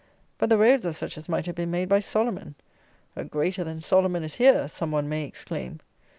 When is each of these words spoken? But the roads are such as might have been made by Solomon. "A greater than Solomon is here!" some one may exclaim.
But 0.39 0.49
the 0.49 0.57
roads 0.57 0.83
are 0.87 0.93
such 0.93 1.15
as 1.15 1.29
might 1.29 1.45
have 1.45 1.53
been 1.53 1.69
made 1.69 1.87
by 1.87 1.99
Solomon. 1.99 2.55
"A 3.15 3.23
greater 3.23 3.63
than 3.63 3.81
Solomon 3.81 4.23
is 4.23 4.33
here!" 4.33 4.67
some 4.67 4.89
one 4.89 5.07
may 5.07 5.25
exclaim. 5.25 5.79